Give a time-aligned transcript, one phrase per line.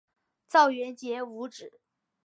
[0.47, 1.79] 赵元杰无子。